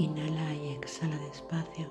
Inhala 0.00 0.54
y 0.54 0.70
exhala 0.70 1.14
despacio, 1.18 1.90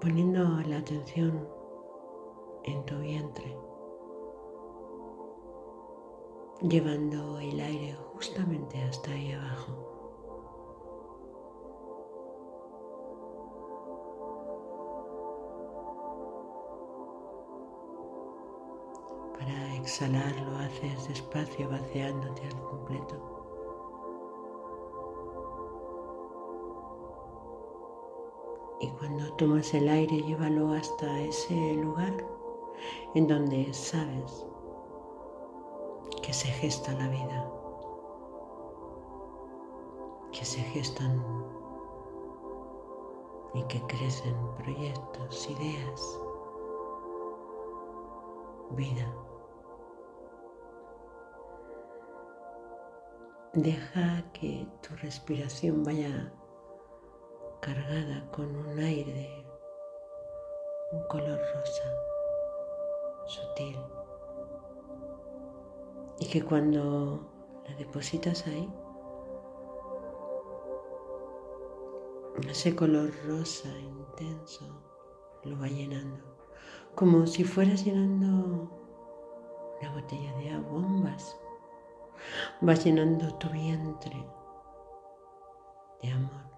poniendo 0.00 0.44
la 0.68 0.78
atención 0.78 1.48
en 2.62 2.86
tu 2.86 2.96
vientre, 3.00 3.58
llevando 6.62 7.40
el 7.40 7.58
aire 7.58 7.96
justamente 8.12 8.80
hasta 8.82 9.10
ahí 9.10 9.32
abajo. 9.32 9.72
Para 19.36 19.74
exhalar 19.74 20.40
lo 20.40 20.56
haces 20.58 21.08
despacio, 21.08 21.68
vaciándote 21.68 22.42
al 22.44 22.62
completo. 22.62 23.33
Y 28.84 28.88
cuando 28.98 29.32
tomas 29.36 29.72
el 29.72 29.88
aire, 29.88 30.20
llévalo 30.20 30.74
hasta 30.74 31.20
ese 31.22 31.72
lugar 31.72 32.12
en 33.14 33.26
donde 33.26 33.72
sabes 33.72 34.46
que 36.22 36.34
se 36.34 36.48
gesta 36.48 36.92
la 36.92 37.08
vida, 37.08 37.50
que 40.32 40.44
se 40.44 40.60
gestan 40.60 41.24
y 43.54 43.62
que 43.62 43.80
crecen 43.86 44.36
proyectos, 44.58 45.48
ideas, 45.48 46.20
vida. 48.72 49.10
Deja 53.54 54.30
que 54.34 54.68
tu 54.82 54.94
respiración 54.96 55.82
vaya 55.84 56.30
cargada 57.64 58.30
con 58.30 58.54
un 58.54 58.78
aire 58.78 59.10
de 59.10 59.46
un 60.92 61.02
color 61.08 61.40
rosa 61.54 61.94
sutil. 63.24 63.78
Y 66.18 66.26
que 66.26 66.44
cuando 66.44 67.26
la 67.66 67.74
depositas 67.76 68.46
ahí, 68.46 68.70
ese 72.50 72.76
color 72.76 73.10
rosa 73.26 73.70
intenso 73.78 74.66
lo 75.44 75.58
va 75.58 75.68
llenando, 75.68 76.22
como 76.94 77.26
si 77.26 77.44
fueras 77.44 77.82
llenando 77.82 78.68
una 79.80 79.92
botella 79.94 80.36
de 80.36 80.50
agua, 80.50 80.70
bombas, 80.70 81.34
vas 82.60 82.84
llenando 82.84 83.34
tu 83.38 83.48
vientre 83.48 84.22
de 86.02 86.10
amor. 86.10 86.53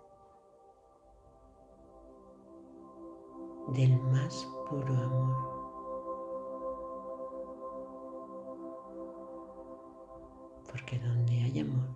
Del 3.68 4.00
más 4.00 4.46
puro 4.68 4.94
amor. 4.94 5.56
Porque 10.70 10.98
donde 10.98 11.32
hay 11.34 11.60
amor, 11.60 11.88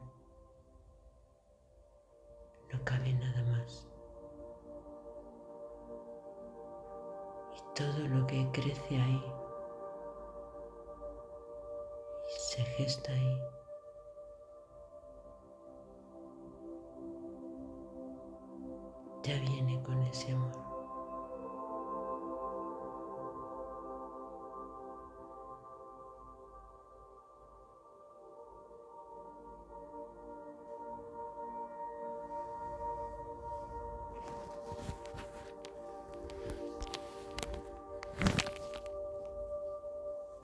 no 2.73 2.85
cabe 2.85 3.13
nada 3.15 3.43
más. 3.53 3.87
Y 7.57 7.75
todo 7.75 8.09
lo 8.09 8.27
que 8.27 8.49
crece 8.53 9.01
ahí 9.01 9.25
y 12.29 12.41
se 12.41 12.63
gesta 12.63 13.13
ahí. 13.13 13.41
ya 19.23 19.39
viene 19.41 19.83
con 19.83 20.03
ese 20.03 20.33
amor. 20.33 20.70